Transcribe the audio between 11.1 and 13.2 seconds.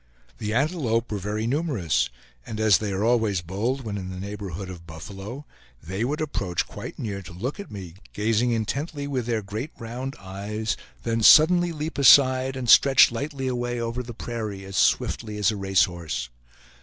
suddenly leap aside, and stretch